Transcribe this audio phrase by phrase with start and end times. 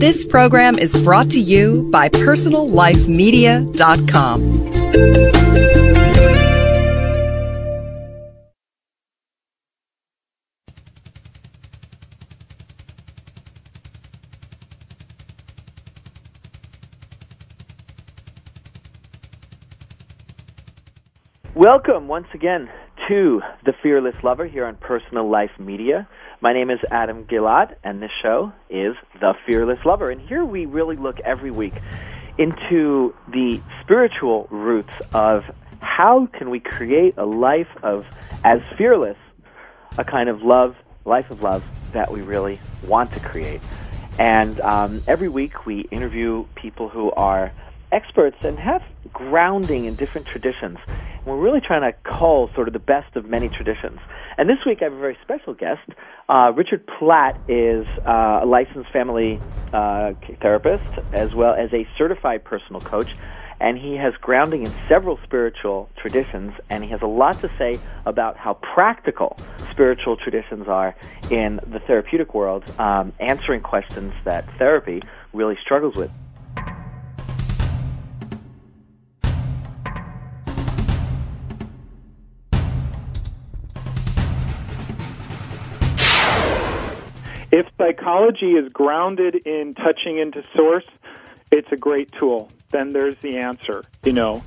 [0.00, 4.40] This program is brought to you by PersonalLifeMedia.com.
[21.54, 22.70] Welcome once again
[23.08, 26.08] to The Fearless Lover here on Personal Life Media.
[26.42, 30.10] My name is Adam Gilad, and this show is The Fearless Lover.
[30.10, 31.74] And here we really look every week
[32.38, 35.44] into the spiritual roots of
[35.82, 38.06] how can we create a life of
[38.42, 39.18] as fearless
[39.98, 43.60] a kind of love, life of love that we really want to create.
[44.18, 47.52] And um, every week we interview people who are
[47.92, 50.78] experts and have grounding in different traditions.
[50.86, 53.98] And we're really trying to cull sort of the best of many traditions.
[54.38, 55.88] And this week I have a very special guest.
[56.28, 59.40] Uh, Richard Platt is uh, a licensed family
[59.72, 63.14] uh, therapist as well as a certified personal coach.
[63.60, 67.78] And he has grounding in several spiritual traditions, and he has a lot to say
[68.06, 69.36] about how practical
[69.70, 70.96] spiritual traditions are
[71.28, 75.02] in the therapeutic world, um, answering questions that therapy
[75.34, 76.10] really struggles with.
[87.60, 90.86] If psychology is grounded in touching into source,
[91.50, 92.48] it's a great tool.
[92.70, 94.42] Then there's the answer, you know,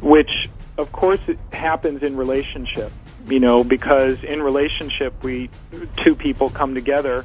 [0.00, 2.92] which of course it happens in relationship,
[3.26, 5.50] you know, because in relationship we
[5.96, 7.24] two people come together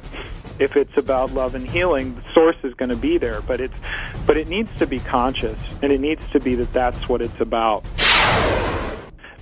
[0.58, 3.78] if it's about love and healing, the source is going to be there, but it's
[4.26, 7.40] but it needs to be conscious and it needs to be that that's what it's
[7.40, 7.84] about.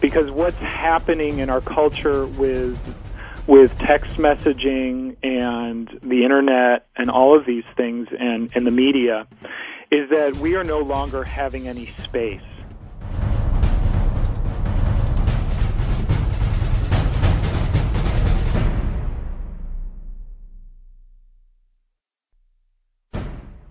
[0.02, 2.78] Because what's happening in our culture with
[3.46, 9.26] with text messaging and the internet and all of these things and, and the media
[9.90, 12.40] is that we are no longer having any space.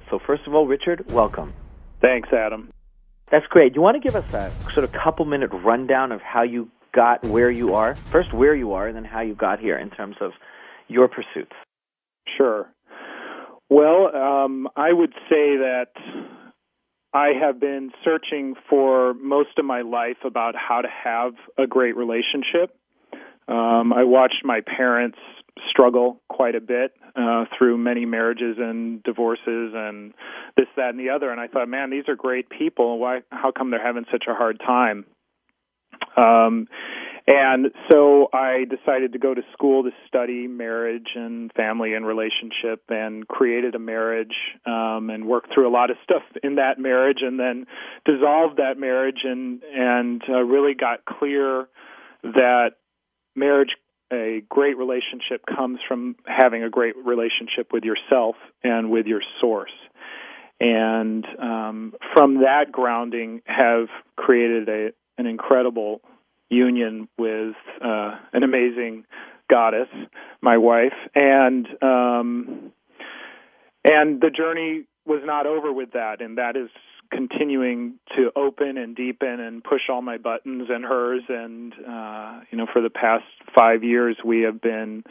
[0.10, 1.54] So, first of all, Richard, welcome.
[2.00, 2.72] Thanks, Adam.
[3.32, 3.74] That's great.
[3.74, 6.70] Do you want to give us a sort of couple minute rundown of how you
[6.96, 7.96] got where you are?
[7.96, 10.32] First, where you are, and then how you got here in terms of
[10.88, 11.56] your pursuits.
[12.38, 12.68] Sure.
[13.70, 15.88] Well, um, I would say that
[17.14, 21.96] I have been searching for most of my life about how to have a great
[21.96, 22.78] relationship.
[23.48, 25.18] Um, I watched my parents
[25.70, 30.14] struggle quite a bit uh, through many marriages and divorces and
[30.58, 31.32] this, that, and the other.
[31.32, 33.00] And I thought, man, these are great people.
[33.00, 33.22] Why?
[33.32, 35.06] How come they're having such a hard time?
[36.18, 36.68] Um,
[37.28, 42.84] and so I decided to go to school to study marriage and family and relationship
[42.90, 44.36] and created a marriage
[44.68, 47.66] um, and worked through a lot of stuff in that marriage and then
[48.06, 51.68] dissolved that marriage and and uh, really got clear
[52.22, 52.74] that
[53.36, 53.72] marriage
[54.14, 59.74] a great relationship comes from having a great relationship with yourself and with your source.
[60.60, 66.02] And um, from that grounding have created a an incredible
[66.50, 69.06] union with uh, an amazing
[69.50, 69.88] goddess,
[70.42, 72.72] my wife, and um,
[73.84, 76.70] and the journey was not over with that, and that is
[77.12, 82.58] continuing to open and deepen and push all my buttons and hers, and uh, you
[82.58, 83.26] know, for the past
[83.58, 85.04] five years, we have been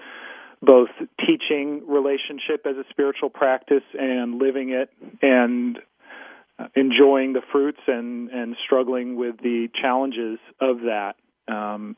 [0.60, 0.88] both
[1.20, 5.78] teaching relationship as a spiritual practice and living it and
[6.74, 11.14] enjoying the fruits and and struggling with the challenges of that
[11.48, 11.96] um,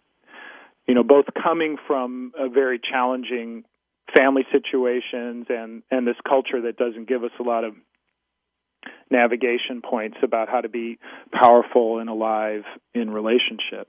[0.86, 3.64] you know, both coming from a very challenging
[4.14, 7.74] family situations and and this culture that doesn't give us a lot of
[9.10, 10.98] navigation points about how to be
[11.32, 12.62] powerful and alive
[12.94, 13.88] in relationship.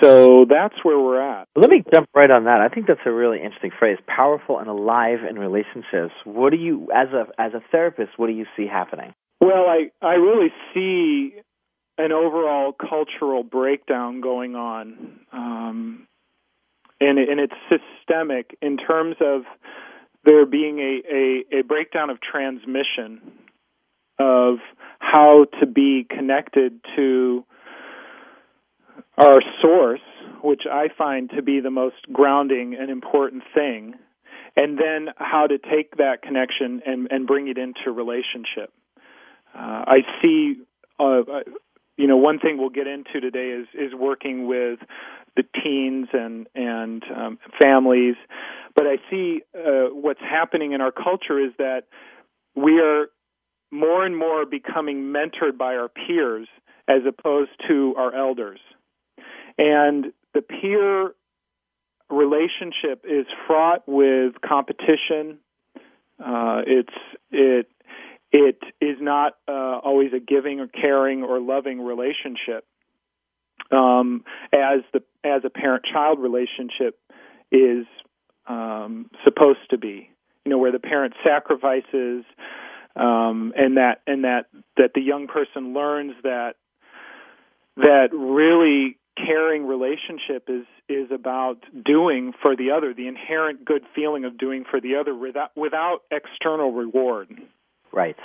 [0.00, 1.48] So that's where we're at.
[1.56, 2.60] Let me jump right on that.
[2.60, 6.14] I think that's a really interesting phrase, powerful and alive in relationships.
[6.24, 9.14] What do you as a as a therapist, what do you see happening?
[9.40, 11.34] Well, I I really see
[11.98, 16.06] an overall cultural breakdown going on, um,
[17.00, 19.42] and, and it's systemic in terms of
[20.24, 21.02] there being a,
[21.54, 23.20] a, a breakdown of transmission
[24.18, 24.56] of
[24.98, 27.44] how to be connected to
[29.16, 30.00] our source,
[30.42, 33.94] which I find to be the most grounding and important thing,
[34.56, 38.72] and then how to take that connection and, and bring it into relationship.
[39.54, 40.56] Uh, I see
[40.98, 41.22] uh,
[42.00, 44.78] you know, one thing we'll get into today is is working with
[45.36, 48.16] the teens and and um, families.
[48.74, 51.82] But I see uh, what's happening in our culture is that
[52.54, 53.10] we are
[53.70, 56.48] more and more becoming mentored by our peers
[56.88, 58.60] as opposed to our elders.
[59.58, 61.12] And the peer
[62.08, 65.38] relationship is fraught with competition.
[66.18, 66.94] Uh, it's
[67.30, 67.68] it
[68.32, 72.64] it is not uh, always a giving or caring or loving relationship,
[73.70, 76.98] um, as the as a parent child relationship
[77.50, 77.86] is
[78.46, 80.10] um, supposed to be.
[80.44, 82.24] You know, where the parent sacrifices,
[82.96, 84.46] um, and that and that
[84.76, 86.54] that the young person learns that
[87.76, 94.24] that really caring relationship is is about doing for the other, the inherent good feeling
[94.24, 97.28] of doing for the other without without external reward.
[97.92, 98.16] Right.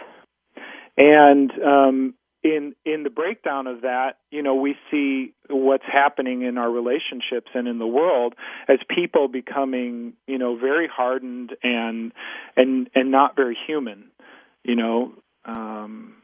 [0.97, 2.13] And um,
[2.43, 7.49] in in the breakdown of that, you know, we see what's happening in our relationships
[7.53, 8.35] and in the world
[8.67, 12.13] as people becoming, you know, very hardened and
[12.55, 14.11] and and not very human,
[14.63, 15.13] you know,
[15.45, 16.15] um,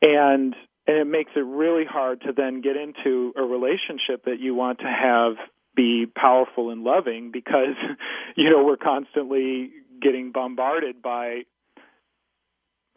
[0.00, 0.54] and
[0.86, 4.78] and it makes it really hard to then get into a relationship that you want
[4.78, 5.34] to have
[5.74, 7.76] be powerful and loving because
[8.36, 9.70] you know we're constantly
[10.00, 11.42] getting bombarded by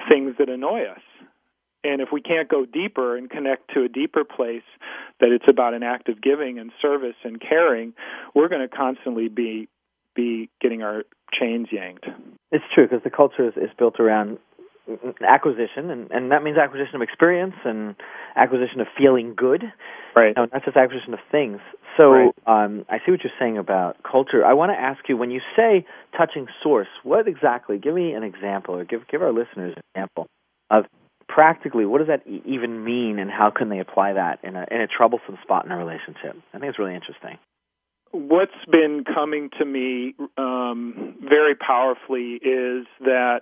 [0.09, 1.01] things that annoy us
[1.85, 4.63] and if we can't go deeper and connect to a deeper place
[5.19, 7.93] that it's about an act of giving and service and caring,
[8.33, 9.69] we're going to constantly be
[10.15, 12.05] be getting our chains yanked.
[12.51, 14.39] It's true because the culture is, is built around
[15.27, 17.95] acquisition, and, and that means acquisition of experience and
[18.35, 19.63] acquisition of feeling good.
[20.15, 20.35] Right.
[20.35, 21.59] No, not just acquisition of things.
[21.99, 22.31] So Right.
[22.45, 24.45] um, I see what you're saying about culture.
[24.45, 25.85] I want to ask you when you say
[26.17, 27.77] touching source, what exactly?
[27.77, 30.27] Give me an example, or give give our listeners an example
[30.69, 30.85] of
[31.27, 34.65] practically what does that e- even mean, and how can they apply that in a
[34.69, 36.35] in a troublesome spot in a relationship?
[36.53, 37.37] I think it's really interesting.
[38.11, 43.41] What's been coming to me um, very powerfully is that,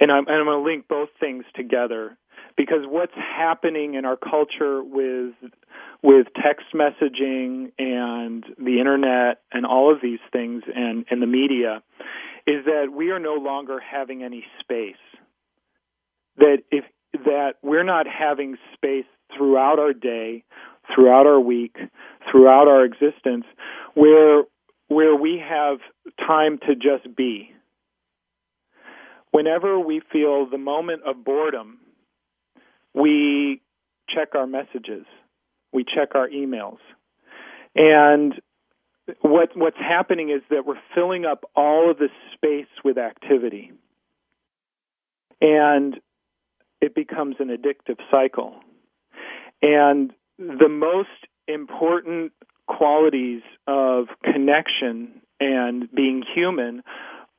[0.00, 2.16] and I'm, and I'm going to link both things together
[2.56, 5.34] because what's happening in our culture with
[6.02, 11.82] with text messaging and the internet and all of these things and, and the media
[12.46, 14.96] is that we are no longer having any space.
[16.36, 16.84] That if
[17.24, 19.06] that we're not having space
[19.36, 20.44] throughout our day,
[20.94, 21.76] throughout our week,
[22.30, 23.46] throughout our existence,
[23.94, 24.42] where
[24.88, 25.78] where we have
[26.18, 27.50] time to just be.
[29.34, 31.78] Whenever we feel the moment of boredom,
[32.94, 33.60] we
[34.08, 35.06] check our messages,
[35.72, 36.78] we check our emails,
[37.74, 38.40] and
[39.22, 43.72] what what's happening is that we're filling up all of the space with activity,
[45.40, 45.96] and
[46.80, 48.54] it becomes an addictive cycle.
[49.60, 51.08] And the most
[51.48, 52.30] important
[52.68, 56.84] qualities of connection and being human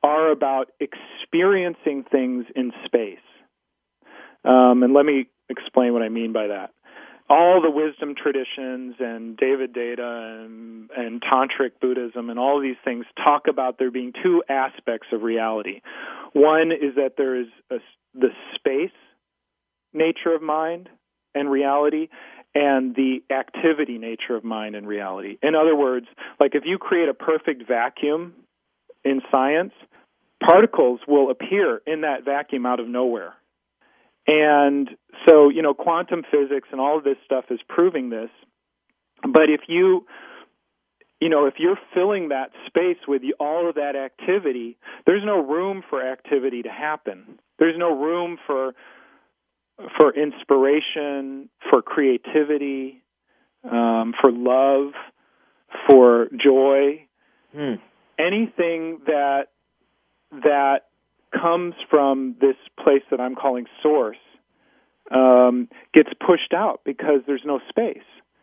[0.06, 3.18] are about experiencing things in space.
[4.44, 6.70] Um, and let me explain what I mean by that.
[7.28, 13.04] All the wisdom traditions and David Deida and, and Tantric Buddhism and all these things
[13.16, 15.80] talk about there being two aspects of reality.
[16.32, 17.78] One is that there is a,
[18.14, 18.98] the space
[19.92, 20.88] nature of mind
[21.34, 22.08] and reality,
[22.54, 25.36] and the activity nature of mind and reality.
[25.42, 26.06] In other words,
[26.40, 28.34] like if you create a perfect vacuum
[29.06, 29.72] in science,
[30.44, 33.34] particles will appear in that vacuum out of nowhere.
[34.26, 34.90] And
[35.26, 38.30] so, you know, quantum physics and all of this stuff is proving this.
[39.22, 40.06] But if you
[41.18, 45.82] you know, if you're filling that space with all of that activity, there's no room
[45.88, 47.38] for activity to happen.
[47.58, 48.74] There's no room for
[49.96, 53.02] for inspiration, for creativity,
[53.64, 54.92] um, for love,
[55.86, 57.06] for joy,
[57.56, 57.74] Hmm.
[58.18, 59.48] Anything that
[60.32, 60.86] that
[61.32, 64.16] comes from this place that I'm calling source
[65.10, 67.98] um, gets pushed out because there's no space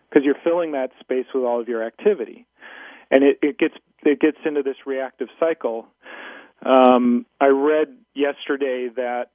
[0.10, 2.46] because you're filling that space with all of your activity,
[3.10, 5.88] and it, it gets it gets into this reactive cycle.
[6.66, 9.32] Um, I read yesterday that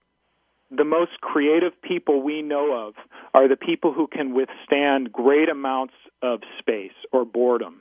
[0.71, 2.95] the most creative people we know of
[3.35, 7.80] are the people who can withstand great amounts of space or boredom.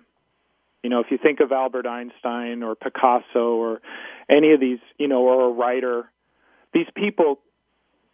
[0.87, 3.81] You know, if you think of Albert Einstein or Picasso or
[4.29, 6.09] any of these, you know, or a writer,
[6.73, 7.39] these people,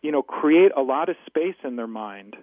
[0.01, 2.35] you know, create a lot of space in their mind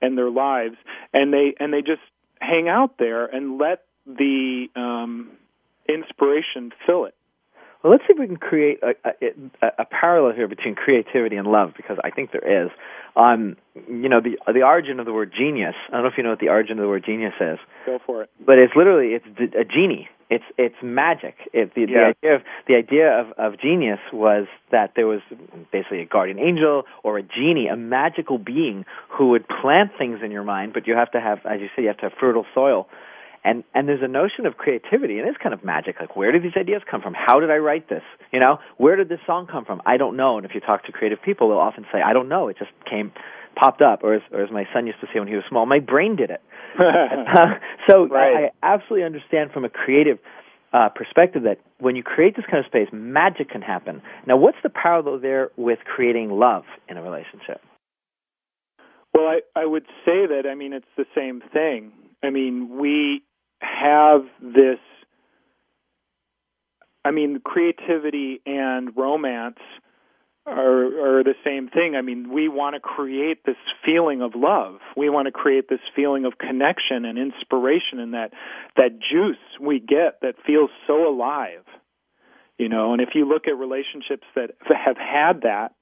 [0.00, 0.76] and their lives,
[1.12, 2.02] and they and they just
[2.40, 5.32] hang out there and let the um,
[5.88, 7.16] inspiration fill it.
[7.82, 8.94] Well, let's see if we can create a,
[9.62, 12.70] a, a parallel here between creativity and love, because I think there is.
[13.16, 13.56] Um,
[13.88, 15.74] you know, the the origin of the word genius.
[15.88, 17.98] I don't know if you know what the origin of the word genius is, Go
[18.06, 18.30] for it.
[18.44, 21.34] but it's literally it's a genie It's it's magic.
[21.52, 22.12] It, the, Yeah.
[22.22, 25.20] the idea of the idea of, of genius was that there was
[25.70, 30.30] basically a guardian angel or a genie, a magical being who would plant things in
[30.30, 32.46] your mind, but you have to have, as you say, you have to have fertile
[32.54, 32.88] soil.
[33.44, 35.96] And and there's a notion of creativity, and it's kind of magic.
[35.98, 37.14] Like, where did these ideas come from?
[37.14, 38.02] How did I write this?
[38.32, 39.82] You know, where did this song come from?
[39.84, 40.36] I don't know.
[40.36, 42.46] And if you talk to creative people, they'll often say, I don't know.
[42.48, 43.10] It just came,
[43.56, 45.66] popped up, or as, or as my son used to say when he was small,
[45.66, 46.40] my brain did it.
[46.78, 47.54] Uh,
[47.88, 48.50] so Right.
[48.62, 50.18] I, I absolutely understand from a creative
[50.72, 54.02] uh, perspective that when you create this kind of space, magic can happen.
[54.26, 57.60] Now, what's the parallel there with creating love in a relationship?
[59.12, 61.92] Well, I, I would say that, I mean, it's the same thing.
[62.22, 63.22] I mean, we
[63.62, 64.78] have this,
[67.04, 69.58] I mean, creativity and romance
[70.46, 71.94] are, are the same thing.
[71.96, 74.78] I mean, we want to create this feeling of love.
[74.96, 78.32] We want to create this feeling of connection and inspiration and that,
[78.76, 81.64] that juice we get that feels so alive.
[82.58, 85.72] You know, and if you look at relationships that have had that,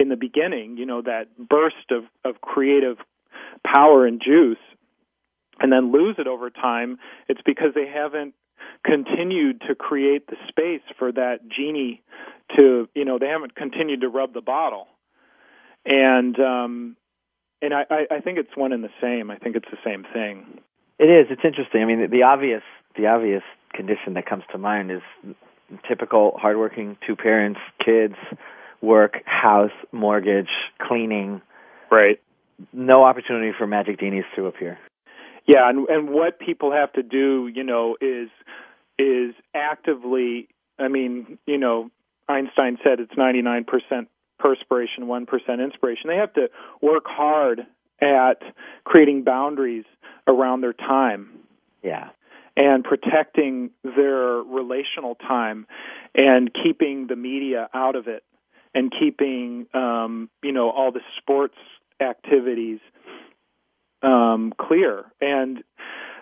[0.00, 2.96] in the beginning, you know, that burst of, of creative
[3.64, 4.58] power and juice,
[5.60, 6.98] and then lose it over time,
[7.28, 8.34] it's because they haven't
[8.84, 12.02] continued to create the space for that genie
[12.56, 14.86] to, you know, they haven't continued to rub the bottle.
[15.84, 16.96] And um
[17.62, 19.30] and I, I think it's one and the same.
[19.30, 20.60] I think it's the same thing.
[20.98, 21.26] It is.
[21.30, 21.82] It's interesting.
[21.82, 22.62] I mean, the, the obvious
[22.96, 25.02] the obvious condition that comes to mind is
[25.88, 28.14] typical hardworking two parents, kids,
[28.80, 30.50] work, house, mortgage,
[30.80, 31.42] cleaning.
[31.90, 32.20] Right.
[32.72, 34.78] No opportunity for magic genies to appear.
[35.50, 38.28] Yeah, and and what people have to do, you know, is
[38.98, 40.48] is actively.
[40.78, 41.90] I mean, you know,
[42.28, 46.08] Einstein said it's ninety nine percent perspiration, one percent inspiration.
[46.08, 46.48] They have to
[46.80, 47.66] work hard
[48.00, 48.42] at
[48.84, 49.84] creating boundaries
[50.26, 51.28] around their time
[51.82, 52.10] Yeah.
[52.56, 55.66] and protecting their relational time
[56.14, 58.22] and keeping the media out of it
[58.74, 61.56] and keeping um you know all the sports
[62.00, 62.80] activities
[64.02, 65.04] um clear.
[65.20, 65.62] And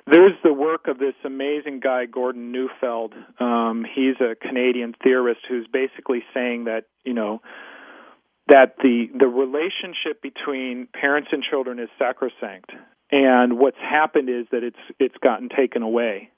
[0.06, 3.14] there's the work of this amazing guy Gordon Neufeld.
[3.38, 7.40] Um he's a Canadian theorist who's basically saying that you know
[8.48, 12.72] that the the relationship between parents and children is sacrosanct.
[13.10, 16.30] And what's happened is that it's it's gotten taken away.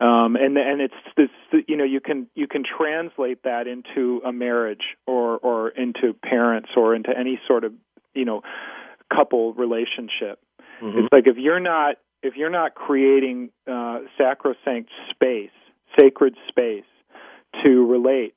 [0.00, 1.28] Um, and and it's this
[1.68, 6.70] you know you can you can translate that into a marriage or or into parents
[6.76, 7.72] or into any sort of
[8.14, 8.42] you know
[9.14, 10.40] couple relationship.
[10.82, 11.04] Mhm.
[11.04, 15.50] It's like if you're not if you're not creating uh, sacrosanct space,
[15.98, 16.84] sacred space
[17.64, 18.34] to relate.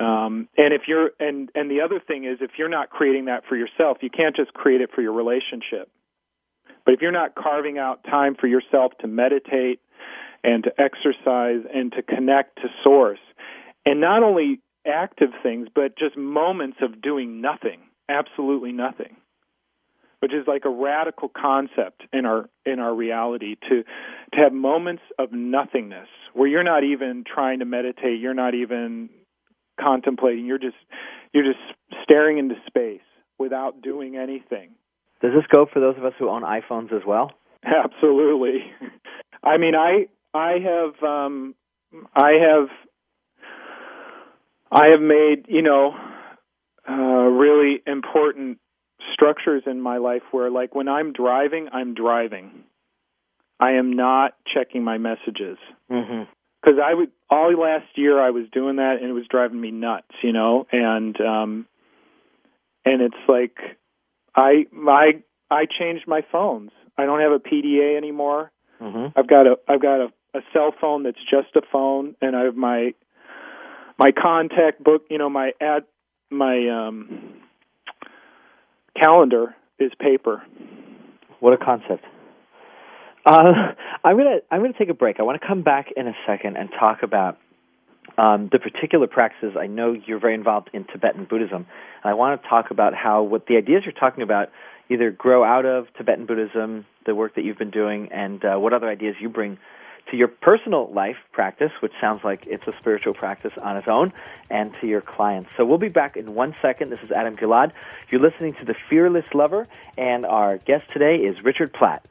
[0.00, 3.44] Um, and if you're and and the other thing is if you're not creating that
[3.48, 5.90] for yourself, you can't just create it for your relationship.
[6.84, 9.80] But if you're not carving out time for yourself to meditate
[10.42, 13.20] and to exercise and to connect to source,
[13.86, 19.16] and not only active things, but just moments of doing nothing, absolutely nothing,
[20.24, 23.82] which is like a radical concept in our in our reality to
[24.32, 29.10] to have moments of nothingness where you're not even trying to meditate, you're not even
[29.78, 30.78] contemplating, you're just
[31.34, 31.58] you're just
[32.04, 33.02] staring into space
[33.38, 34.70] without doing anything.
[35.20, 37.30] Does this go for those of us who own iPhones as well?
[37.62, 38.72] Absolutely.
[39.44, 41.54] I mean, I I have um
[42.14, 42.68] I have
[44.72, 45.94] I have made, you know,
[46.88, 48.58] uh really important
[49.12, 52.64] structures in my life where like when I'm driving, I'm driving.
[53.60, 55.58] I am not checking my messages
[55.90, 56.22] Mm-hmm.
[56.60, 59.70] because I would all last year I was doing that and it was driving me
[59.70, 61.66] nuts, you know, and um
[62.84, 63.56] and it's like
[64.34, 66.70] I I I changed my phones.
[66.96, 68.50] I don't have a PDA anymore.
[68.80, 69.18] Mm-hmm.
[69.18, 72.44] I've got a I've got a, a cell phone that's just a phone and I
[72.44, 72.94] have my
[73.98, 75.84] my contact book, you know, my ad
[76.30, 77.34] my um
[79.04, 80.42] calendar is paper.
[81.40, 82.04] What a concept.
[83.26, 83.52] Uh,
[84.04, 85.16] I'm gonna I'm gonna take a break.
[85.18, 87.38] I want to come back in a second and talk about
[88.16, 89.56] um, the particular practices.
[89.58, 91.66] I know you're very involved in Tibetan Buddhism,
[92.02, 94.48] and I want to talk about how what the ideas you're talking about
[94.90, 98.72] either grow out of Tibetan Buddhism, the work that you've been doing, and uh, what
[98.72, 99.58] other ideas you bring
[100.10, 104.12] to your personal life practice, which sounds like it's a spiritual practice on its own,
[104.50, 105.50] and to your clients.
[105.56, 106.90] So we'll be back in one second.
[106.90, 107.72] This is Adam Gilad.
[108.10, 112.04] You're listening to The Fearless Lover, and our guest today is Richard Platt.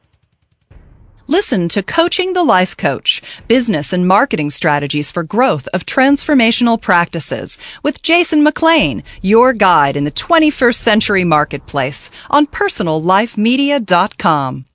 [1.28, 7.58] Listen to Coaching the Life Coach Business and Marketing Strategies for Growth of Transformational Practices
[7.82, 14.66] with Jason McLean, your guide in the 21st century marketplace on PersonalLifeMedia.com.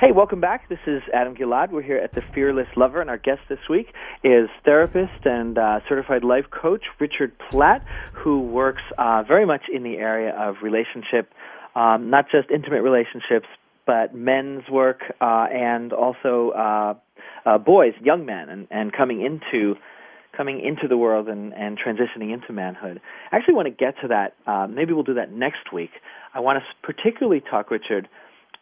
[0.00, 0.66] Hey, welcome back.
[0.70, 1.72] This is Adam Gilad.
[1.72, 3.88] We're here at the Fearless Lover, and our guest this week
[4.24, 9.82] is therapist and uh, certified life coach Richard Platt, who works uh, very much in
[9.82, 11.30] the area of relationship,
[11.74, 13.46] um, not just intimate relationships,
[13.86, 16.94] but men's work uh, and also uh,
[17.44, 19.74] uh, boys, young men, and, and coming into
[20.34, 23.02] coming into the world and, and transitioning into manhood.
[23.30, 24.34] I actually want to get to that.
[24.46, 25.90] Uh, maybe we'll do that next week.
[26.32, 28.08] I want to particularly talk, Richard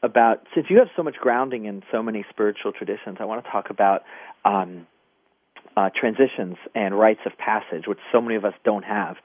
[0.02, 3.50] about since you have so much grounding in so many spiritual traditions, I want to
[3.50, 4.02] talk about
[4.45, 4.87] um,
[5.76, 9.17] uh, transitions and rites of passage, which so many of us don't have.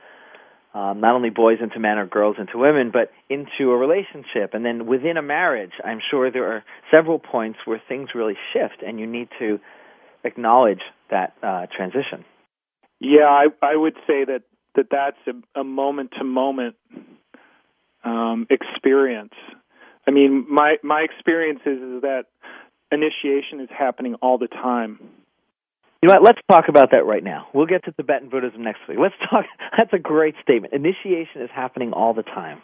[0.74, 4.54] Um, not only boys into men or girls into women, but into a relationship.
[4.54, 8.82] And then within a marriage, I'm sure there are several points where things really shift,
[8.82, 9.60] and you need to
[10.24, 12.26] acknowledge that uh, transition.
[13.00, 14.42] Yeah, I, I would say that,
[14.76, 16.76] that that's a moment to moment
[18.50, 19.34] experience
[20.08, 22.24] I mean, my my experience is, is that
[22.92, 25.00] initiation is happening all the time.
[26.02, 26.24] You know what?
[26.24, 27.48] Let's talk about that right now.
[27.54, 28.98] We'll get to Tibetan Buddhism next week.
[29.02, 29.46] Let's talk.
[29.78, 30.74] That's a great statement.
[30.74, 32.62] Initiation is happening all the time.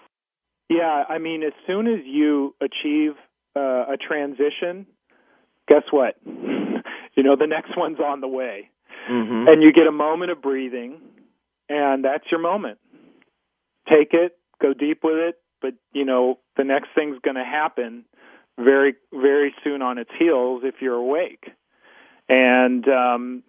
[0.69, 3.13] Yeah, I mean, as soon as you achieve
[3.55, 4.85] uh, a transition,
[5.67, 6.15] guess what?
[6.25, 8.69] you know, the next one's on the way,
[9.09, 9.47] mm-hmm.
[9.47, 10.99] and you get a moment of breathing,
[11.69, 12.77] and that's your moment.
[13.89, 18.05] Take it, go deep with it, but you know the next thing's going to happen
[18.57, 21.49] very very soon on its heels if you're awake.
[22.27, 23.43] And um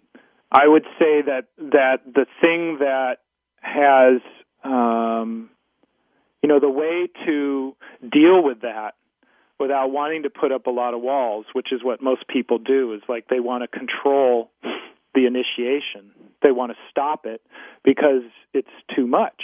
[0.53, 3.19] i would say that that the thing that
[3.61, 4.21] has
[4.65, 5.51] um
[6.43, 7.77] you know the way to
[8.11, 8.95] deal with that
[9.59, 12.95] without wanting to put up a lot of walls which is what most people do
[12.95, 14.51] is like they want to control
[15.15, 16.13] the initiation.
[16.43, 17.43] They want to stop it
[17.85, 18.23] because
[18.55, 19.43] it's too much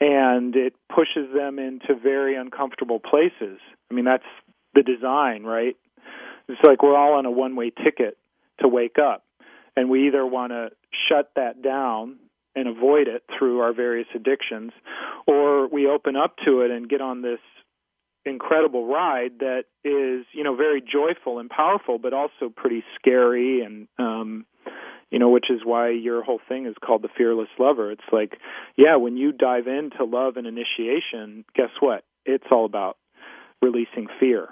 [0.00, 3.58] and it pushes them into very uncomfortable places.
[3.90, 4.24] I mean, that's
[4.74, 5.76] the design, right?
[6.48, 8.16] It's like we're all on a one way ticket
[8.60, 9.24] to wake up.
[9.76, 10.70] And we either want to
[11.08, 12.16] shut that down
[12.56, 14.72] and avoid it through our various addictions,
[15.26, 17.38] or we open up to it and get on this
[18.24, 23.86] incredible ride that is, you know, very joyful and powerful, but also pretty scary and
[23.98, 24.44] um
[25.10, 27.90] you know, which is why your whole thing is called the fearless lover.
[27.90, 28.38] It's like,
[28.76, 32.04] yeah, when you dive into love and initiation, guess what?
[32.24, 32.96] It's all about
[33.60, 34.48] releasing fear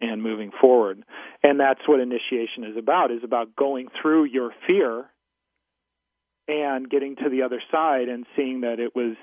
[0.00, 1.02] and moving forward.
[1.42, 5.06] And that's what initiation is about, is about going through your fear
[6.46, 9.16] and getting to the other side and seeing that it was,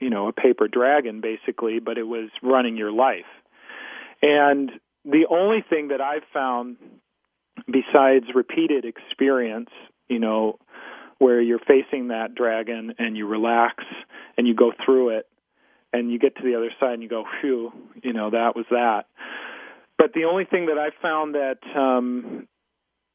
[0.00, 3.24] you know, a paper dragon basically, but it was running your life.
[4.22, 4.70] And
[5.04, 6.76] the only thing that I've found
[7.66, 9.70] besides repeated experience,
[10.08, 10.58] you know,
[11.18, 13.84] where you're facing that dragon and you relax
[14.36, 15.26] and you go through it
[15.92, 18.66] and you get to the other side and you go, phew, you know, that was
[18.70, 19.04] that.
[19.98, 22.46] But the only thing that I found that um,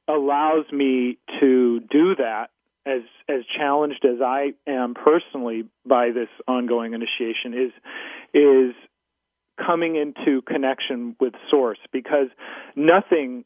[0.08, 2.48] allows me to do that,
[2.86, 7.72] as as challenged as I am personally by this ongoing initiation, is
[8.34, 8.74] is
[9.64, 12.28] coming into connection with source because
[12.76, 13.46] nothing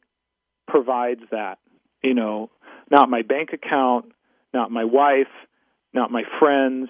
[0.66, 1.58] provides that.
[2.02, 2.50] You know,
[2.90, 4.12] not my bank account,
[4.54, 5.32] not my wife,
[5.92, 6.88] not my friends,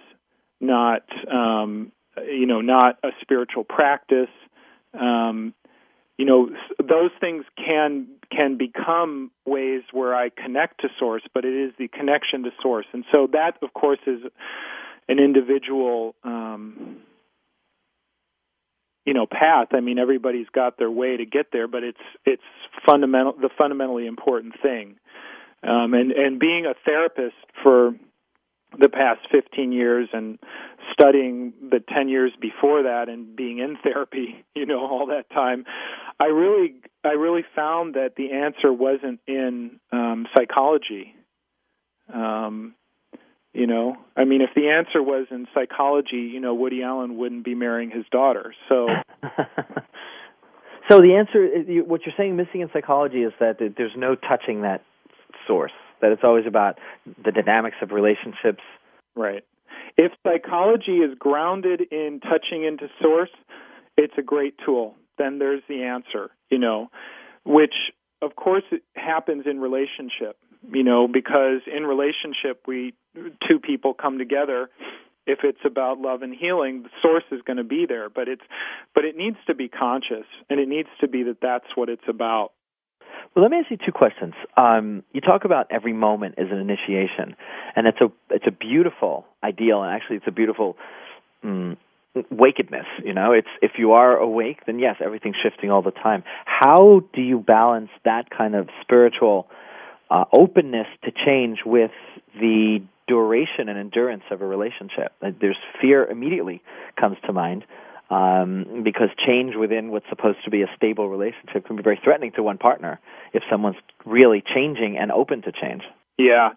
[0.61, 1.93] not um,
[2.25, 4.31] you know, not a spiritual practice.
[4.99, 5.55] Um,
[6.17, 11.55] you know, those things can can become ways where I connect to source, but it
[11.55, 14.21] is the connection to source, and so that, of course, is
[15.09, 16.97] an individual um,
[19.07, 19.69] you know path.
[19.73, 22.43] I mean everybody's got their way to get there but it's it's
[22.85, 24.97] fundamental the fundamentally important thing.
[25.63, 27.95] Um and and being a therapist for
[28.79, 30.39] the past 15 years and
[30.93, 35.65] studying the 10 years before that and being in therapy you know all that time
[36.21, 41.15] i really i really found that the answer wasn't in um psychology.
[42.13, 42.75] Um
[43.57, 47.43] you know, I mean, if the answer was in psychology, you know, Woody Allen wouldn't
[47.43, 48.55] be marrying his daughter.
[48.69, 48.87] So,
[50.91, 54.83] so the answer, what you're saying, missing in psychology is that there's no touching that
[55.47, 55.73] source.
[56.03, 56.79] That it's always about
[57.25, 58.63] the dynamics of relationships.
[59.15, 59.43] Right.
[59.97, 63.31] If psychology is grounded in touching into source,
[63.97, 64.97] it's a great tool.
[65.17, 66.31] Then there's the answer.
[66.51, 66.91] You know,
[67.47, 67.75] which
[68.21, 70.37] of course it happens in relationship
[70.73, 72.95] you know because in relationship we
[73.49, 74.69] two people come together
[75.27, 78.43] if it's about love and healing the source is going to be there but it's
[78.95, 82.09] but it needs to be conscious and it needs to be that that's what it's
[82.09, 82.53] about
[83.35, 86.59] well let me ask you two questions um, you talk about every moment as an
[86.59, 87.37] initiation
[87.75, 90.77] and it's a it's a beautiful ideal and actually it's a beautiful
[91.45, 91.77] mm,
[92.31, 92.87] wakedness.
[93.05, 96.25] You know, it's if you are awake, then yes, everything's shifting all the time.
[96.45, 99.49] How do you balance that kind of spiritual
[100.11, 101.91] uh, openness to change with
[102.39, 105.13] the duration and endurance of a relationship?
[105.21, 106.63] There's fear immediately
[106.99, 107.65] comes to mind.
[108.09, 112.31] Um, because change within what's supposed to be a stable relationship can be very threatening
[112.37, 113.01] to one partner
[113.33, 115.83] if someone's really changing and open to change.
[116.17, 116.51] Yeah,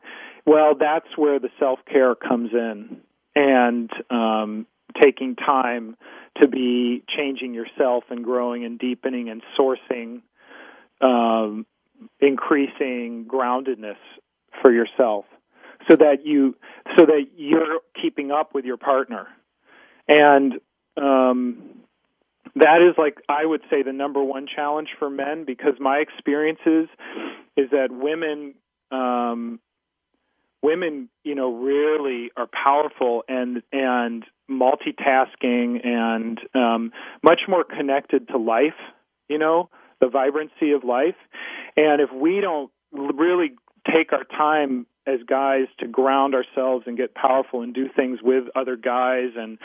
[0.46, 3.02] well, that's where the self care comes in,
[3.36, 4.68] and um,
[5.00, 5.96] taking time
[6.42, 10.22] to be changing yourself and growing and deepening and sourcing,
[11.02, 11.66] um,
[12.20, 13.98] increasing groundedness
[14.62, 15.26] for yourself,
[15.88, 16.56] so that you
[16.98, 19.28] so that you're keeping up with your partner,
[20.08, 20.54] and
[20.98, 21.58] um,
[22.56, 26.88] that is like I would say the number one challenge for men because my experiences
[27.56, 28.56] is that women
[28.92, 29.60] um,
[30.62, 36.92] women, you know, really are powerful and and multitasking and um,
[37.24, 38.80] much more connected to life.
[39.28, 39.70] You know,
[40.02, 41.16] the vibrancy of life.
[41.76, 43.54] And if we don't really
[43.86, 48.46] take our time as guys to ground ourselves and get powerful and do things with
[48.56, 49.58] other guys and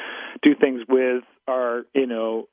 [0.42, 2.48] do things with our, you know,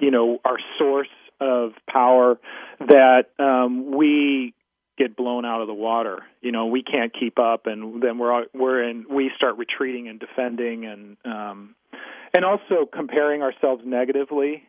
[0.00, 1.08] you know, our source
[1.40, 2.38] of power
[2.80, 4.54] that um, we
[4.96, 6.24] get blown out of the water.
[6.40, 9.06] You know, we can't keep up, and then we're we're in.
[9.08, 11.74] We start retreating and defending, and um,
[12.34, 14.64] and also comparing ourselves negatively,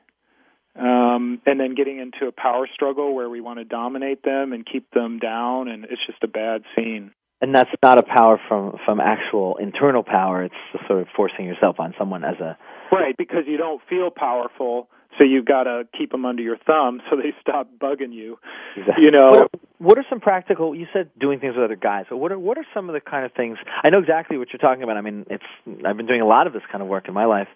[0.75, 4.65] um, and then getting into a power struggle where we want to dominate them and
[4.65, 7.12] keep them down, and it's just a bad scene.
[7.41, 10.43] And that's not a power from from actual internal power.
[10.43, 12.58] It's sort of forcing yourself on someone as a
[12.91, 17.02] right because you don't feel powerful so you've got to keep them under your thumb
[17.10, 18.38] so they stop bugging you.
[18.78, 19.06] Exactly.
[19.06, 20.76] You know, what are, what are some practical?
[20.76, 23.02] You said doing things with other guys, but what are what are some of the
[23.02, 23.58] kind of things?
[23.84, 24.98] I know exactly what you're talking about.
[24.98, 25.43] I mean, it's
[25.86, 27.48] I've been doing a lot of this kind of work in my life,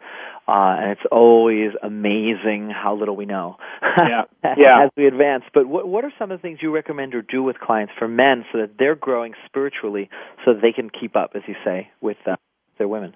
[0.48, 3.58] uh, and it's always amazing how little we know.
[3.82, 4.24] Yeah,
[4.58, 4.86] yeah.
[4.86, 7.44] as we advance, but what what are some of the things you recommend or do
[7.44, 10.10] with clients for men so that they're growing spiritually,
[10.44, 12.36] so that they can keep up, as you say, with uh,
[12.78, 13.16] their women?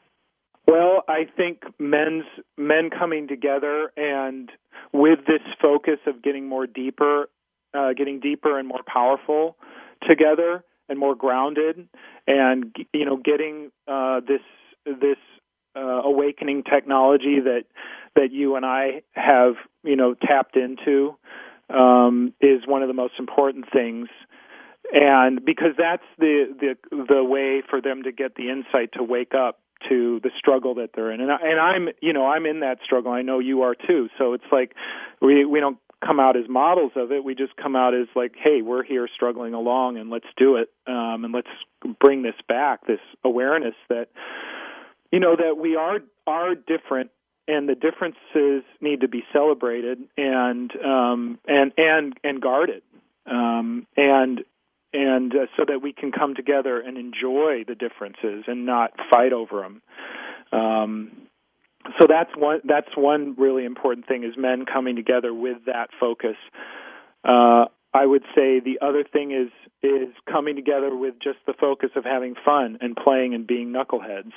[0.68, 2.26] Well, I think men's
[2.58, 4.52] men coming together and
[4.92, 7.30] with this focus of getting more deeper,
[7.74, 9.56] uh, getting deeper and more powerful
[10.08, 11.88] together and more grounded,
[12.28, 14.42] and you know, getting uh, this
[14.86, 15.18] this
[15.76, 17.64] uh, awakening technology that
[18.16, 19.54] that you and I have
[19.84, 21.18] you know tapped into
[21.70, 24.10] um, is one of the most important things.
[24.92, 29.34] And because that's the the the way for them to get the insight to wake
[29.34, 31.22] up to the struggle that they're in.
[31.22, 33.12] And I, and I'm you know I'm in that struggle.
[33.12, 34.10] I know you are too.
[34.18, 34.74] So it's like
[35.22, 37.24] we we don't come out as models of it.
[37.24, 40.70] We just come out as like hey we're here struggling along and let's do it
[40.86, 41.48] um and let's
[42.00, 44.10] bring this back this awareness that
[45.12, 47.10] you know that we are are different
[47.48, 52.82] and the differences need to be celebrated and um and and and guarded.
[53.26, 54.44] Um and
[54.94, 59.34] and uh, so that we can come together and enjoy the differences and not fight
[59.34, 59.82] over them.
[60.52, 61.12] Um,
[62.00, 66.36] so that's one that's one really important thing is men coming together with that focus.
[67.24, 71.90] Uh, I would say the other thing is is coming together with just the focus
[71.96, 74.32] of having fun and playing and being knuckleheads,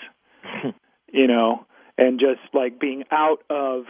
[1.13, 1.67] you know,
[1.99, 3.85] and just like being out of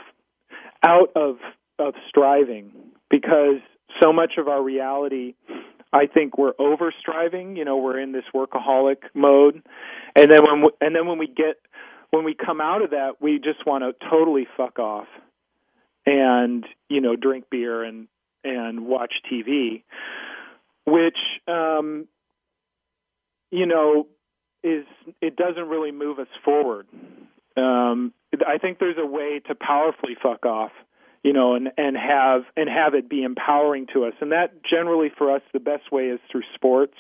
[0.83, 1.37] out of
[1.79, 2.73] of striving
[3.11, 3.61] because
[4.01, 5.35] so much of our reality
[5.93, 7.57] I think we're over striving.
[7.57, 9.63] You know, we're in this workaholic mode,
[10.15, 11.57] and then when we, and then when we get
[12.11, 15.09] when we come out of that, we just want to totally fuck off,
[16.07, 18.09] and you know, drink beer and
[18.45, 19.83] and watch TV,
[20.87, 22.07] which um,
[23.51, 24.07] you know
[24.63, 24.85] is
[25.21, 26.87] it doesn't really move us forward.
[27.57, 28.13] Um,
[28.47, 30.73] I think there's a way to powerfully fuck off
[31.23, 34.15] you know, and and have and have it be empowering to us.
[34.21, 36.97] And that generally for us, the best way is through sports.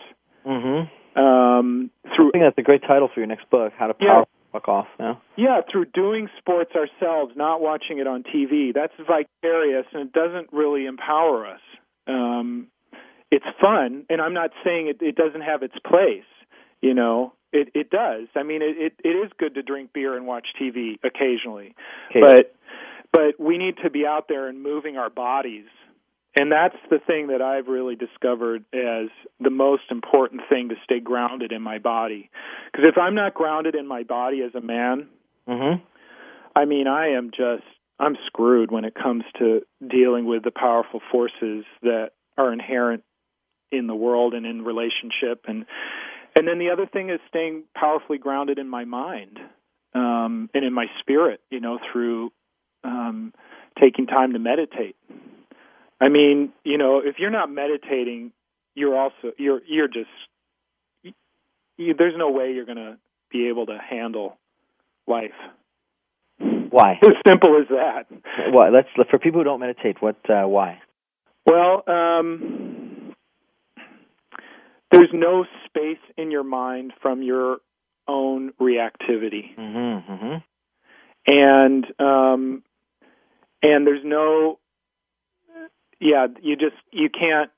[0.46, 1.20] Mm-hmm.
[1.20, 3.72] Um, through I think that's a great title for your next book.
[3.78, 4.52] How to power yeah.
[4.52, 4.86] fuck off.
[4.98, 5.14] Yeah.
[5.36, 8.72] Yeah, through doing sports ourselves, not watching it on TV.
[8.74, 11.60] That's vicarious, and it doesn't really empower us.
[12.06, 12.68] Um,
[13.30, 16.24] it's fun, and I'm not saying it, it doesn't have its place.
[16.80, 18.28] You know, it it does.
[18.34, 21.74] I mean, it, it it is good to drink beer and watch TV occasionally,
[22.10, 22.20] okay.
[22.20, 22.54] but
[23.12, 25.66] but we need to be out there and moving our bodies
[26.36, 29.08] and that's the thing that I've really discovered as
[29.40, 32.30] the most important thing to stay grounded in my body.
[32.70, 35.08] Because if I'm not grounded in my body as a man,
[35.48, 35.82] mm-hmm.
[36.54, 37.64] I mean, I am just
[37.98, 43.02] I'm screwed when it comes to dealing with the powerful forces that are inherent
[43.72, 45.64] in the world and in relationship and
[46.36, 49.38] and then the other thing is staying powerfully grounded in my mind.
[49.94, 52.30] Um um, and in my spirit, you know, through
[52.84, 53.32] um,
[53.80, 54.96] taking time to meditate.
[56.00, 58.32] I mean, you know, if you're not meditating,
[58.74, 60.08] you're also you're you're just
[61.76, 62.98] you, there's no way you're going to
[63.30, 64.38] be able to handle
[65.06, 65.30] life.
[66.38, 66.92] Why?
[67.02, 68.04] As simple as that.
[68.52, 68.68] Why?
[68.68, 70.00] Let's for people who don't meditate.
[70.00, 70.16] What?
[70.28, 70.80] Uh, why?
[71.46, 73.14] Well, um,
[74.90, 77.58] there's no space in your mind from your
[78.06, 80.36] own reactivity, mm-hmm, mm-hmm.
[81.26, 82.62] and um,
[83.62, 84.58] and there's no,
[86.00, 87.50] yeah, you just you can't,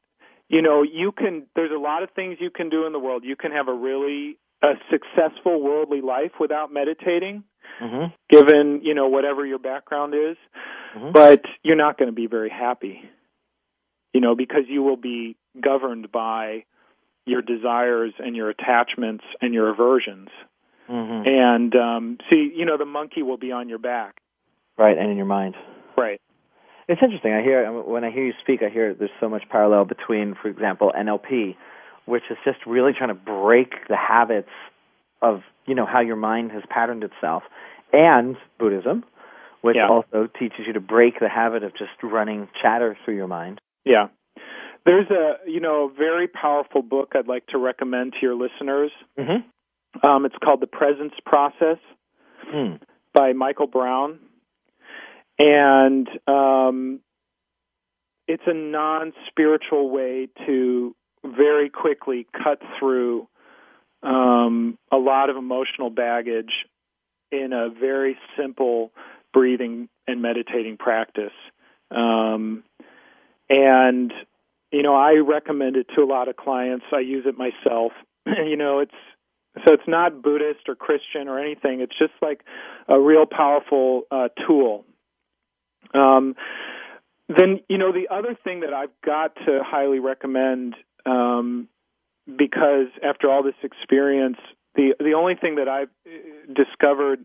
[0.49, 1.47] you know, you can.
[1.55, 3.25] There's a lot of things you can do in the world.
[3.25, 7.45] You can have a really a successful worldly life without meditating.
[7.81, 8.13] Mm-hmm.
[8.29, 10.37] Given you know whatever your background is,
[10.97, 11.13] Mhm.
[11.13, 13.09] but you're not going to be very happy.
[14.13, 16.65] You know because you will be governed by
[17.25, 20.29] your desires and your attachments and your aversions.
[20.91, 21.29] Mm-hmm.
[21.29, 24.17] And um, see, you know, the monkey will be on your back.
[24.77, 25.55] Right, and in your mind.
[25.97, 26.21] Right.
[26.89, 27.33] It's interesting.
[27.33, 30.49] I hear when I hear you speak, I hear there's so much parallel between, for
[30.49, 31.55] example, NLP,
[32.07, 34.49] which is just really trying to break the habits
[35.21, 37.45] of you know how your mind has patterned itself,
[37.93, 39.05] and Buddhism,
[39.61, 39.89] which Yeah.
[39.89, 43.61] also teaches you to break the habit of just running chatter through your mind.
[43.85, 44.09] Yeah.
[44.85, 48.91] There's a you know a very powerful book I'd like to recommend to your listeners.
[49.17, 50.05] Mm-hmm.
[50.07, 51.79] Um, it's called The Presence Process
[52.53, 52.81] Mm.
[53.15, 54.19] by Michael Brown,
[55.39, 57.01] and um,
[58.29, 63.29] it's a non-spiritual way to very quickly cut through
[64.03, 66.53] um, a lot of emotional baggage
[67.31, 68.93] in a very simple
[69.33, 71.33] breathing and meditating practice.
[71.91, 72.65] Um,
[73.49, 74.13] and
[74.73, 76.87] you know, I recommend it to a lot of clients.
[76.93, 77.93] I use it myself.
[78.27, 78.95] you know, it's
[79.67, 81.81] so it's not Buddhist or Christian or anything.
[81.81, 82.41] It's just like
[82.89, 84.87] a real powerful uh, tool.
[85.95, 86.35] Um,
[87.29, 90.75] then you know the other thing that I've got to highly recommend
[91.07, 91.69] um,
[92.27, 94.39] because after all this experience,
[94.75, 97.25] the the only thing that I've uh, discovered,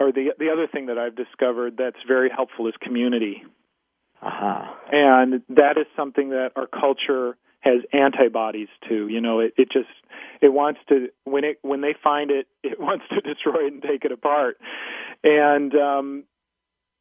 [0.00, 3.42] or the the other thing that I've discovered that's very helpful is community,
[4.22, 4.74] Uh-huh.
[4.90, 9.08] and that is something that our culture has antibodies to.
[9.08, 9.88] You know, it it just
[10.40, 13.82] it wants to when it when they find it, it wants to destroy it and
[13.82, 14.58] take it apart,
[15.22, 16.24] and um,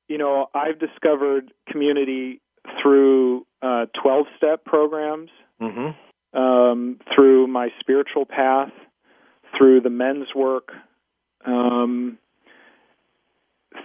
[0.07, 2.41] you know I've discovered community
[2.81, 5.29] through uh, 12 step programs
[5.61, 6.37] Mm-hmm.
[6.37, 8.71] um, through my spiritual path,
[9.57, 10.71] through the men's work,
[11.45, 12.17] um,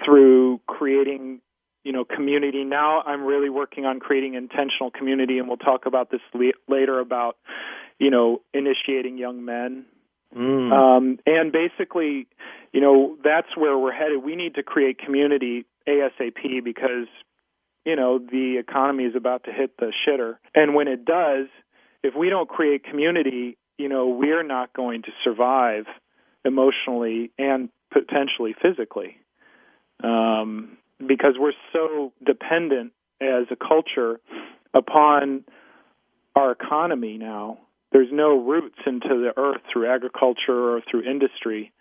[0.04, 1.40] through creating,
[1.84, 2.64] you know, community.
[2.64, 6.98] Now I'm really working on creating intentional community, and we'll talk about this le- later
[6.98, 7.36] about,
[7.98, 9.84] you know, initiating young men.
[10.36, 10.72] Mm.
[10.72, 12.26] Um, and basically,
[12.72, 14.22] you know, that's where we're headed.
[14.22, 17.08] We need to create community ASAP because,
[17.84, 20.36] you know, the economy is about to hit the shitter.
[20.54, 21.46] And when it does,
[22.02, 25.86] if we don't create community, you know, we're not going to survive
[26.44, 29.16] emotionally and potentially physically.
[30.02, 34.20] Um, because we're so dependent as a culture
[34.74, 35.44] upon
[36.34, 37.58] our economy now.
[37.90, 41.72] There's no roots into the earth through agriculture or through industry.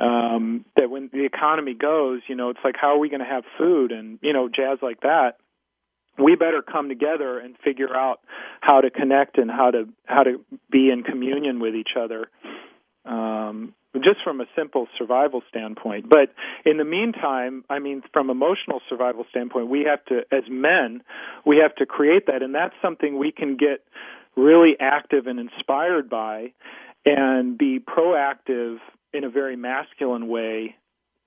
[0.00, 3.26] Um, that when the economy goes, you know, it's like how are we going to
[3.26, 5.36] have food and you know jazz like that.
[6.16, 8.20] We better come together and figure out
[8.60, 12.28] how to connect and how to how to be in communion with each other.
[13.04, 16.08] Um, just from a simple survival standpoint.
[16.08, 16.32] But
[16.64, 21.02] in the meantime, I mean, from emotional survival standpoint, we have to, as men,
[21.46, 23.84] we have to create that, and that's something we can get
[24.36, 26.52] really active and inspired by,
[27.06, 28.78] and be proactive
[29.14, 30.76] in a very masculine way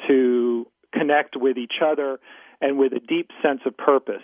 [0.07, 2.19] to connect with each other
[2.61, 4.23] and with a deep sense of purpose.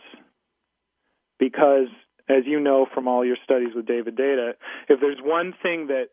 [1.39, 1.87] Because,
[2.29, 4.53] as you know from all your studies with David Deida,
[4.89, 6.09] if there's one thing that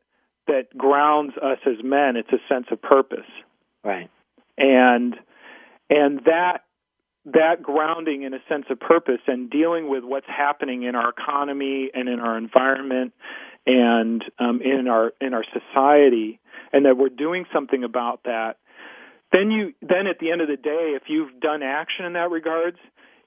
[0.46, 3.28] that grounds us as men, it's a sense of purpose.
[3.84, 4.10] Right.
[4.56, 5.14] And
[5.88, 6.64] and that
[7.26, 11.90] that grounding in a sense of purpose and dealing with what's happening in our economy
[11.92, 13.12] and in our environment
[13.70, 16.40] and um, in our in our society,
[16.72, 18.56] and that we're doing something about that.
[19.32, 22.30] Then you then at the end of the day, if you've done action in that
[22.30, 22.78] regards,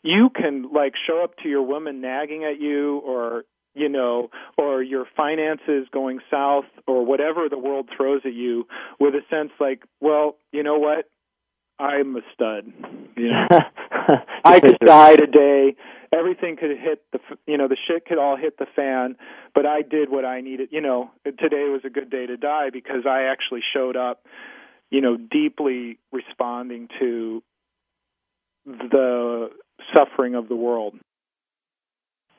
[0.02, 3.44] you can like show up to your woman nagging at you or
[3.76, 8.68] you know, or your finances going south or whatever the world throws at you
[9.00, 11.10] with a sense like, well, you know what?
[11.80, 12.72] I'm a stud.
[13.18, 13.48] You know,
[14.46, 15.76] I could die today.
[16.18, 19.16] Everything could hit the, you know, the shit could all hit the fan,
[19.56, 20.70] but I did what I needed.
[20.72, 24.24] You know, today was a good day to die because I actually showed up,
[24.92, 27.42] you know, deeply responding to
[28.66, 29.50] the
[29.94, 30.94] suffering of the world.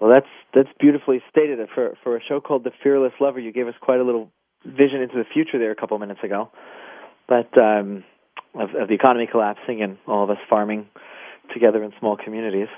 [0.00, 1.58] Well, that's that's beautifully stated.
[1.74, 4.30] For for a show called The Fearless Lover, you gave us quite a little
[4.64, 6.50] vision into the future there a couple minutes ago.
[7.28, 8.04] But um,
[8.54, 10.86] of, of the economy collapsing and all of us farming
[11.52, 12.68] together in small communities.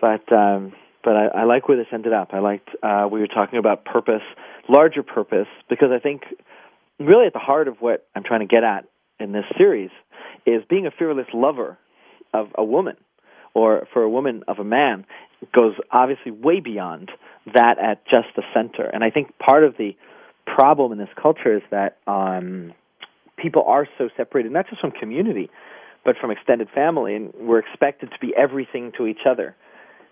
[0.00, 2.30] But um, but I, I like where this ended up.
[2.32, 4.22] I liked uh, we were talking about purpose,
[4.68, 6.22] larger purpose, because I think
[6.98, 8.84] really at the heart of what I'm trying to get at
[9.18, 9.90] in this series
[10.46, 11.78] is being a fearless lover
[12.32, 12.96] of a woman
[13.54, 15.04] or for a woman of a man
[15.54, 17.10] goes obviously way beyond
[17.54, 18.84] that at just the center.
[18.84, 19.96] And I think part of the
[20.46, 22.72] problem in this culture is that um,
[23.36, 25.50] people are so separated, not just from community,
[26.04, 29.56] but from extended family, and we're expected to be everything to each other.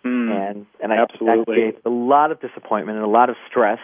[0.09, 1.37] Mm, and and I absolutely.
[1.37, 3.81] that creates a lot of disappointment and a lot of stress,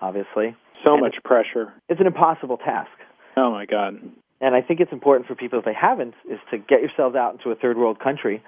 [0.00, 0.54] obviously.
[0.84, 1.72] So and much pressure.
[1.88, 2.90] It's an impossible task.
[3.36, 4.00] Oh my God.
[4.40, 7.34] And I think it's important for people if they haven't is to get yourselves out
[7.34, 8.42] into a third world country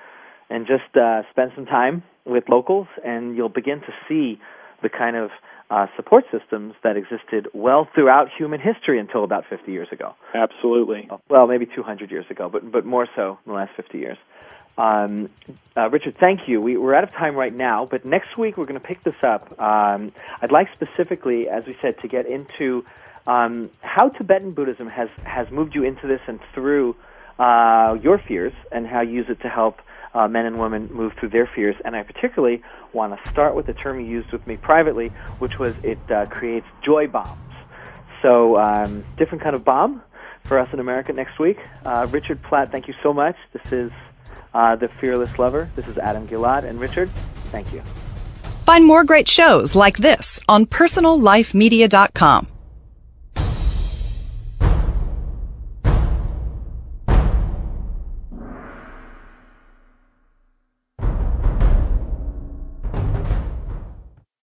[0.51, 4.41] and just uh, spend some time with locals, and you'll begin to see
[4.83, 5.31] the kind of
[5.71, 10.15] uh, support systems that existed well throughout human history until about 50 years ago.
[10.35, 11.09] Absolutely.
[11.31, 14.19] Well, maybe 200 years ago, but but more so in the last 50 years.
[14.77, 15.31] Um,
[15.77, 16.61] uh, Richard, thank you.
[16.61, 19.23] We, are out of time right now, but next week we're going to pick this
[19.23, 19.59] up.
[19.61, 22.85] Um, I'd like specifically, as we said, to get into
[23.27, 26.97] um, how Tibetan Buddhism has has moved you into this and through
[27.39, 29.81] uh, your fears, and how you use it to help
[30.15, 31.75] uh, men and women move through their fears.
[31.85, 35.59] And I particularly want to start with the term you used with me privately, which
[35.59, 37.41] was it uh, creates joy bombs.
[38.23, 40.03] So, um, different kind of bomb
[40.47, 41.59] for us in America next week.
[41.85, 43.37] Uh, Richard Platt, thank you so much.
[43.53, 43.91] This is
[44.55, 45.71] uh, The Fearless Lover.
[45.77, 46.65] This is Adam Gilad.
[46.65, 47.11] And Richard,
[47.47, 47.83] thank you.
[48.65, 52.49] Find more great shows like this on personallifemedia.com.